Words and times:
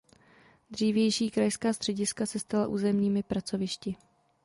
Dřívější 0.69 1.31
krajská 1.31 1.73
střediska 1.73 2.25
se 2.25 2.39
stala 2.39 2.67
územními 2.67 3.23
pracovišti. 3.23 3.95